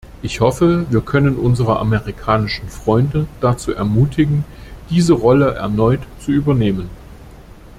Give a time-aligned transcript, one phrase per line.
[0.23, 4.45] Ich hoffe, wir können unsere amerikanischen Freunde dazu ermutigen,
[4.89, 6.89] diese Rolle erneut zu übernehmen.